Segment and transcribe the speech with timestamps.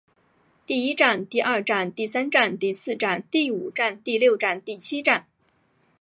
[0.65, 5.27] 第一战第二战第三战第四战第五战第六战第七战